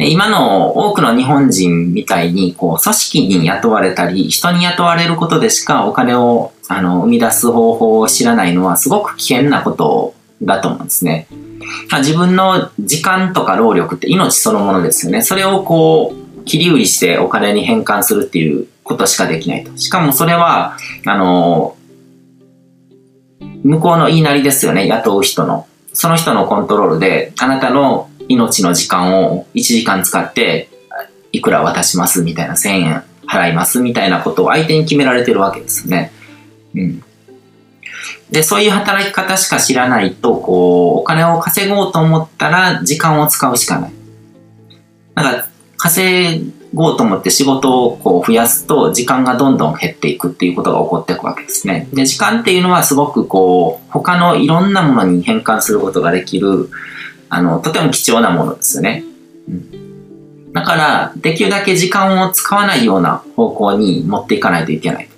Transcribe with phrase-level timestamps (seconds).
[0.00, 11.26] 今の多くの日本人みたいに、こう、組織に雇われたり、人に雇われることでしかお金を、あの、生み出す方法を知らないのはすごく危険なことだと思うんですね。
[11.98, 15.22] 自分の時間とか労力って命そのものですよね。
[15.22, 19.76] それをこう、切り売りしてお金に変換するっていうことしかできないと。
[19.76, 20.76] しかもそれは、
[21.06, 21.76] あの、
[23.64, 25.66] 向こうの言いなりですよね、雇う人の。
[25.92, 30.68] その人のコントロールで、あなたの命の時間を1時間使って、
[31.32, 36.12] いくら渡しますみたいな、1000円払いますみたいなことを相手に決められてるわけですね。
[36.74, 37.02] うん。
[38.30, 43.92] で、そういう働き方しか知らないと、こう、お金を稼ごうと思ったら時間を使うしかない。
[45.14, 51.88] だから、稼ごうと思って仕事をこう増やすと時間がどんどん減っていくっていうことが起こっていくわけですね。
[51.92, 56.68] で、時間っていうのはすごくこう、他のいろんなものに変換することができる、
[57.28, 59.04] あの、とても貴重なものですよね。
[59.48, 65.08] うん、だから、できるだけ時間を使わないような方向に持っていかないといけない。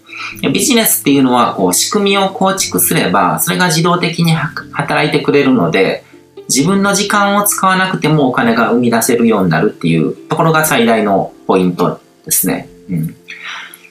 [0.52, 6.04] ビジネスっていうのは、こう、仕組みを構築すれば、それが自動的に働いてくれるので、
[6.48, 12.68] 自分の時間を使わなくてもお金が生み出せるようになるっていうところが最大のポイントですね。
[12.90, 13.16] うん。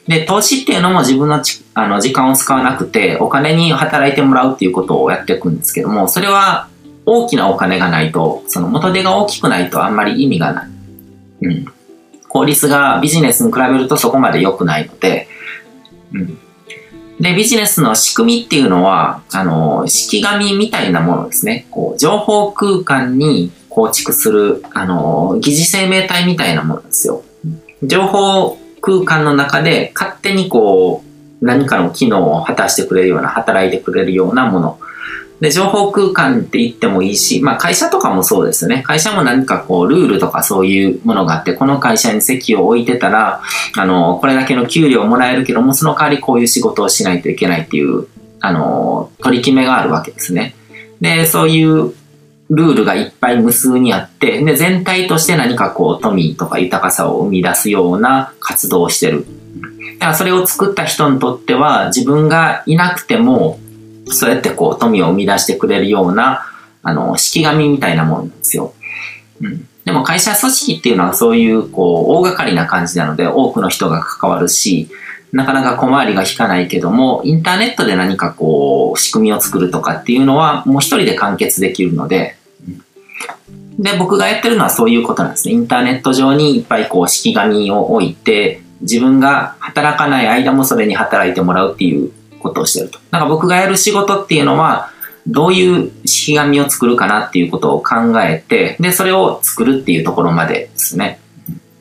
[0.08, 1.42] で、投資っていうのも自分の
[1.76, 6.68] あの時間を使わなくてお金に働いてもらうっていうことをやっていくんですけども、それは
[7.12, 10.68] 大きなお金がないと、その元手が大きくないとあんまり意味がない。
[11.42, 11.66] うん。
[12.28, 15.28] 効率がビジネスに比べるとそこまで良くないので、
[16.14, 16.38] うん。
[17.20, 21.66] で、ビジネスの仕組みっていうのは、あの、式紙みたいなものですね。
[21.72, 27.24] こう、情報空間に構築する、あの、疑似生命体みたいなものですよ。
[27.84, 34.80] 情報空間の中で勝手にこう、何かの機能を果たしてくれるような、働いてくれるようなもの。
[35.40, 38.84] で、情報空間って言ってもいいし、まあ会社とかもそうですね。
[38.86, 43.42] 会社も何かこう、ルールとかそういうものがあって、この会社に席を置いてたら、
[43.78, 48.08] あの、これだけの給料をもらえるけども、その代わりこういう仕事をしないといけないっていう、
[48.42, 50.56] あの、取り決めがあるわけですね。
[51.00, 51.94] で、そういう
[52.50, 59.26] ルールがいっぱい無数にあって、で、全体として何かこう、富とか豊かさを生み出すような活動をしてる。
[60.00, 63.60] だからそれを作った人にとっては、自分がいなくても、
[64.12, 66.46] そうやってこう富を生み出してくれるような、
[66.84, 68.74] あの、式紙みたいなもんなんですよ。
[69.42, 69.68] うん。
[69.86, 74.90] でも会社組織っていうのはそういう、こう、大掛かりな感じなので、多くの人が関わるし、
[75.32, 82.38] なかなか小回りが引かないけども、インターネットで何かこう、仕組みを作るとかっていうのは、もう一人で完結できるので、
[83.78, 85.54] で、僕がやってるのはそういうことなんですね。
[85.54, 93.00] インターネット上にいっぱいこう、式紙を置いて、自分が働かない間もそれに働いてもらうっていうことをしてると。
[93.12, 94.92] なんか僕がやる仕事っていうのは、
[95.28, 101.20] どういう式紙を作るかなっていうことを考えて、で、それを作るっていうところまでですね。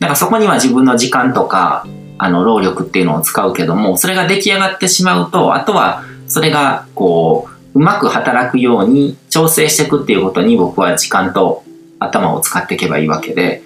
[0.01, 1.87] だかそこには自分の時間とか、
[2.19, 11.63] あの、労力っていうのを使うけども、それが出来上がってしまうと、あとは、それが、こう、うまく働くように調整していくっていうことに僕は時間と
[12.01, 13.63] 頭を使っていけばいいわけで、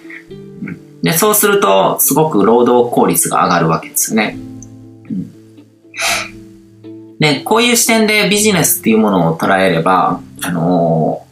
[1.01, 4.37] で、そうすると、すごく労働効率が上がるわけですよね。
[5.09, 6.32] うん
[7.19, 11.25] で、こういう視点でビジネスっていうものを捉えれば、あの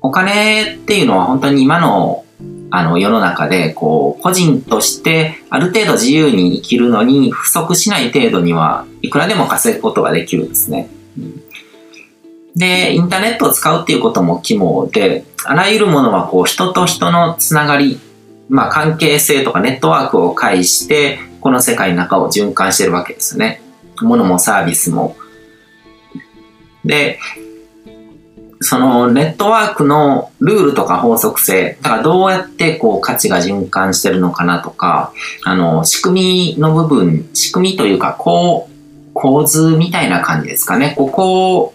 [0.00, 2.24] お金っていうのは本当に今の
[2.70, 10.90] あの世の中で、こう、個人としてある程度自由に生きるのに不足しない程度にはいくらでも稼ぐことができるんですね。
[12.54, 17.98] で、インターネットを使うっていうことも肝で、あらゆるものはこう人と人のつながり、
[18.50, 23.62] まあ関係性とかネットワークを介して、この世界の中を循環してるわけですよね。
[24.02, 25.16] ものもサービスも
[26.88, 27.20] で、
[28.60, 35.12] そのネットワークのルールとか法則性、だからどうやってこう価値が循環してるのかなとか、
[35.44, 40.94] あの、仕組みの部分、仕組みというか、こう、構図みたいな感じですかね。
[40.96, 41.74] ここ、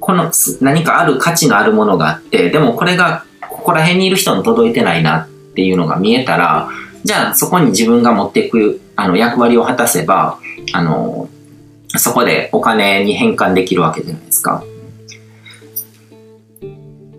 [0.00, 0.30] この
[0.60, 6.68] 何かある価値のあるものがあって、でもこれがここら辺にいる人に届いてないなっていうのが見えたら、
[7.04, 10.38] じゃあそこに自分が持っていくあの役割を果たせば、
[10.72, 11.28] あの、
[11.96, 14.62] そこでお金に変換できるわけじゃないですか。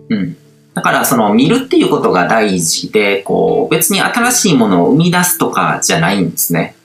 [0.08, 0.36] うん。
[0.74, 6.76] だからその見るっていうことが大事で、こう別に新しいものを生み出すとかじゃないんですね。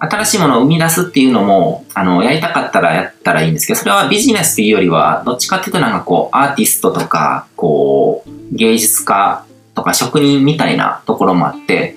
[0.00, 9.44] 新しいものを生み出すっていうのも、あの、やりたかったらやったらいいんですけど、それはビジネスっていうよりは、どっちかっていうとなんかこう、アーティストとか、こう、芸術家
[9.74, 11.96] とか職人みたいなところもあって、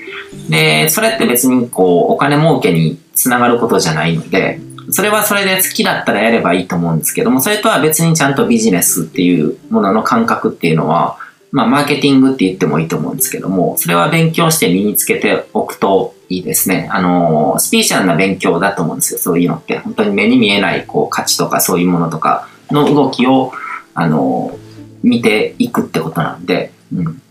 [0.49, 4.59] で、それって別にこう、お金儲けにつながることじゃないので、
[4.91, 11.17] それはそれで好きだったらやればいいと思うんですけども、それとは別にちゃんとビジネスっていうものの感覚っていうのは、
[11.51, 16.87] まあ、マーケティングって言ってもいいと思うんですけども、それは勉強して身につけておくといいですね。
[16.91, 19.77] あの、スピーチャルな勉強だと思うんですよ、そういうのって。
[19.79, 23.51] 本当に目に見えない、こう、価値とかそういうものとかの動きを、
[23.93, 24.57] あの、
[25.03, 27.21] 見ていくってことなんで、うん。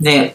[0.00, 0.34] で、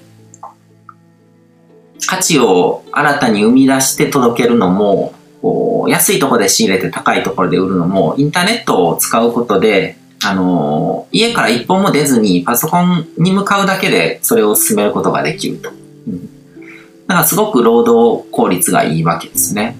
[2.05, 15.69] 価値を新たに生み出して届けるのも、こう安いところで仕入れて高いところで売るのも、インターネットを使うことで、あの、家から一本も出ずにパソコンに向かうだけでそれを進めることができると。
[15.69, 19.75] だからすごく労働効率がいいわけですね。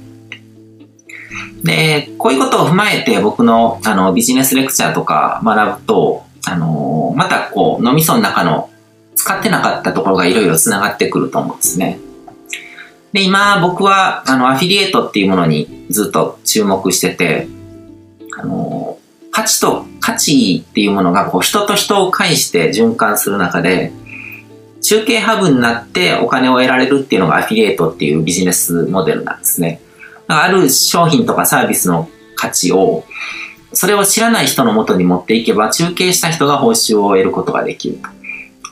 [1.64, 8.70] で、こういうことを踏まえて僕のあのビジネスレクチャーとか学ぶと、あの、またこう脳みその中の
[9.16, 12.00] 使ってなかったところがいろいろ繋がってくると思うんですね。
[13.14, 17.48] で、今僕はあのアフィリエイトっていうものにずっと注目してて、
[18.38, 18.98] あの、
[19.32, 23.94] 価値と価値っていうものがこう人と人を介して循環する中で、
[24.82, 29.80] 中継ハブになってお金を得られるっていうのがアフィリエイトっていうビジネスモデルなんですね。
[30.28, 33.06] ある商品とかサービスの価値を、
[33.74, 38.00] それを知らない人のもとに持っていけば中継した人が報酬を得ることができる。
[38.02, 38.12] だ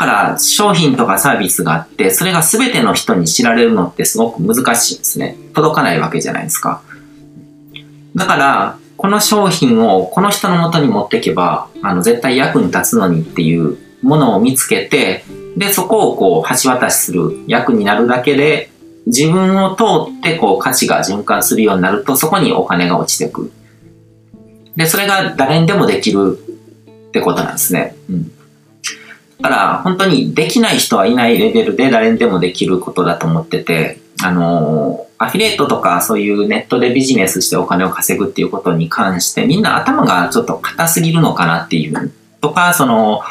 [0.01, 5.37] から商品とかサービスがあって、それが全ての人に知られるのってすごく難しいんですね。
[5.53, 6.81] 届かないわけじゃないですか。
[8.15, 15.23] だから、この商品をこの人の元に持っていけば、あの、絶対役に立つのにっていうものを見つけて、
[15.55, 18.71] で、そこをこう、橋渡しする役になるだけで、
[19.05, 19.83] 自分を通
[20.19, 23.51] ってこう、価値が循環するようになると、そこにお金が落ちてく。
[24.75, 26.39] で、それが誰にでもできる
[27.09, 27.95] ってことなんですね。
[28.09, 28.31] うん。
[29.41, 42.11] だから、本当にできない人はいないレベルで誰にでもできることだと思ってて、あのアフィリエイトとかそういうネットでビジネスしてお金を稼ぐっていうことに関してみんな頭がちょっと硬すぎるのかなっていう
[42.41, 43.21] とか、その、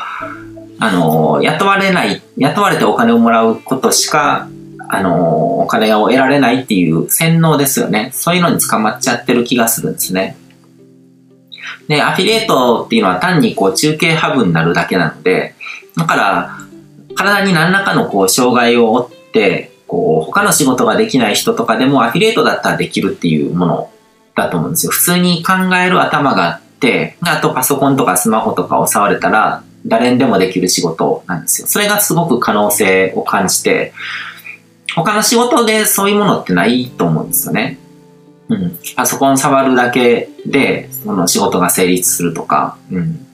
[0.78, 4.48] あの、雇われない、雇われてお金をもらうことしか、
[4.88, 8.10] あの、お金を得られないっていう洗脳ですよね。
[8.12, 10.36] そういうのに捕まっちゃってる気がするんですね。
[11.88, 15.54] で、アフィリエイトっていうのは単にこう中継ハブになるだけなので、
[15.96, 16.58] だから、
[17.14, 23.90] 体に何らかのこう障害を負って、こう、他の仕事ができない人とかでもアフィリエイトだったらできるっていうもの
[24.36, 24.92] だと思うんですよ。
[24.92, 31.66] 普通に考える頭があって、あとパソコンとかスマホとかを触れたら、誰にでもできる仕事なんですよ。
[31.66, 33.92] それがすごく可能性を感じて、
[34.94, 37.78] 他の仕事でそういうものってないと思うんですよね。
[38.48, 38.78] うん。
[38.96, 43.26] パソコン触るだけで、その仕事が成立するとか、うん。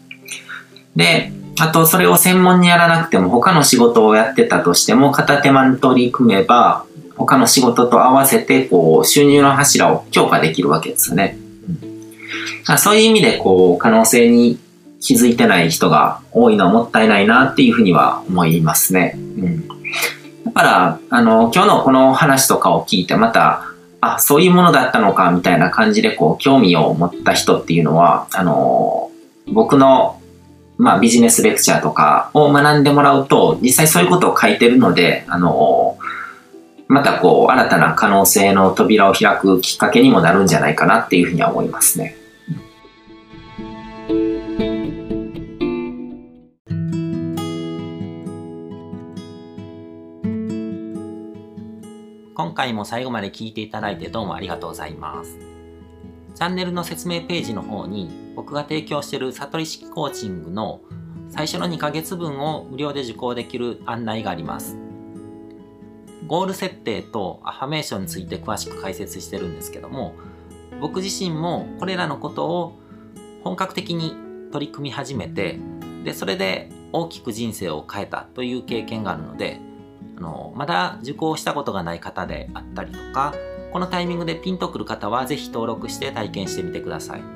[0.94, 6.84] で、あと、それを専門にやらなくても、他の仕事をやってたとしても、片手間に取り組めば、
[7.16, 11.38] 他の仕事と合わせて、こう、収入の柱を強化できるわけですよね。
[12.68, 14.58] うん、そういう意味で、こう、可能性に
[15.00, 19.14] 気づいてない人が多いのはもったいないなっていうふうには思いますね。
[19.16, 19.68] うん。
[19.68, 23.62] だから、あの、今日のこの話とかを聞いて、また、
[24.02, 29.10] あ、そういうものだったのか、みたいな感じで、こう、興味を持った人っていうのは、あの、
[29.46, 30.20] 僕の
[30.78, 35.96] まあ、ビジネスレクチャーとかを学んでもらうと、実際そういうことを書いてるので、あの、
[36.88, 42.16] またこう、新たな可能性の扉を開くきっかけにもなるんじゃないかなっていうふうには思いますね。
[52.34, 55.38] 今回も最後まで聞いていただいてどうもありがとうございます。
[56.34, 60.82] チャンネルの説明ページの方に僕が提供している悟り式コーチングの
[61.30, 64.76] 最初の2ヶ月分を無料で受講できる案内があります。
[66.26, 70.14] ゴール設定とアファメーションについて詳しく解説してるんですけども、
[70.80, 72.78] 僕自身もこれらのことを
[73.42, 74.14] 本格的に
[74.52, 75.58] 取り組み始めて、
[76.04, 79.60] で、それで大きく人生を変えたという経験があるので、
[80.18, 83.34] あの、まだ受講したことがない方であったりとか、
[83.72, 87.35] このタイミングでピンとくる方はぜひ登録して体験してみてください。